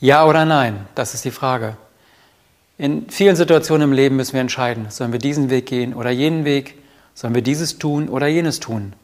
[0.00, 0.86] Ja oder nein?
[0.94, 1.76] Das ist die Frage.
[2.78, 6.44] In vielen Situationen im Leben müssen wir entscheiden, sollen wir diesen Weg gehen oder jenen
[6.44, 6.82] Weg,
[7.14, 8.94] sollen wir dieses tun oder jenes tun.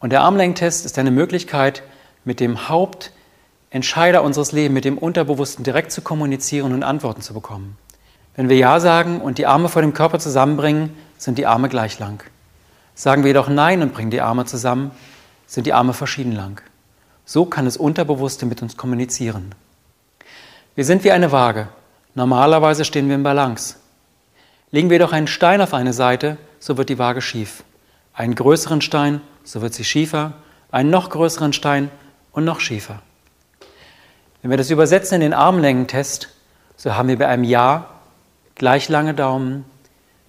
[0.00, 1.82] Und der Armlenktest ist eine Möglichkeit,
[2.24, 7.76] mit dem Hauptentscheider unseres Lebens, mit dem Unterbewussten direkt zu kommunizieren und Antworten zu bekommen.
[8.34, 11.98] Wenn wir Ja sagen und die Arme vor dem Körper zusammenbringen, sind die Arme gleich
[11.98, 12.24] lang.
[12.94, 14.90] Sagen wir jedoch Nein und bringen die Arme zusammen,
[15.46, 16.60] sind die Arme verschieden lang.
[17.24, 19.54] So kann das Unterbewusste mit uns kommunizieren.
[20.76, 21.68] Wir sind wie eine Waage.
[22.16, 23.76] Normalerweise stehen wir in Balance.
[24.72, 27.62] Legen wir doch einen Stein auf eine Seite, so wird die Waage schief.
[28.12, 30.32] Einen größeren Stein, so wird sie schiefer.
[30.72, 31.92] Einen noch größeren Stein
[32.32, 33.02] und noch schiefer.
[34.42, 36.28] Wenn wir das übersetzen in den Armlängentest,
[36.76, 37.88] so haben wir bei einem Ja
[38.56, 39.64] gleich lange Daumen.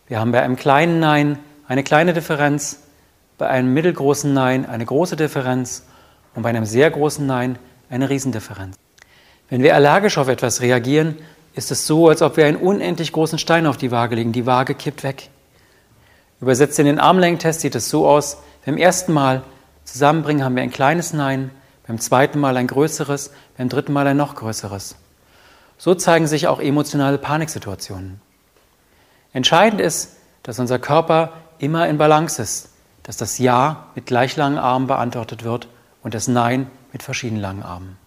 [0.08, 2.84] Wir haben bei einem kleinen Nein eine kleine Differenz,
[3.39, 5.88] bei einem mittelgroßen Nein eine große Differenz
[6.36, 7.58] und bei einem sehr großen Nein
[7.89, 8.75] eine Riesendifferenz.
[9.49, 11.17] Wenn wir allergisch auf etwas reagieren,
[11.53, 14.31] ist es so, als ob wir einen unendlich großen Stein auf die Waage legen.
[14.31, 15.29] Die Waage kippt weg.
[16.41, 19.43] Übersetzt in den Armlängentest sieht es so aus, beim ersten Mal
[19.83, 21.51] zusammenbringen haben wir ein kleines Nein,
[21.88, 24.95] beim zweiten Mal ein größeres, beim dritten Mal ein noch größeres.
[25.77, 28.19] So zeigen sich auch emotionale Paniksituationen.
[29.33, 32.69] Entscheidend ist, dass unser Körper immer in Balance ist,
[33.03, 35.67] dass das Ja mit gleich langen Armen beantwortet wird
[36.01, 37.97] und das Nein mit verschieden langen Armen.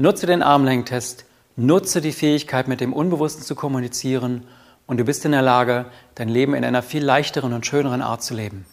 [0.00, 1.24] Nutze den Armlängentest,
[1.56, 4.44] nutze die Fähigkeit, mit dem Unbewussten zu kommunizieren
[4.86, 8.22] und du bist in der Lage, dein Leben in einer viel leichteren und schöneren Art
[8.22, 8.64] zu leben.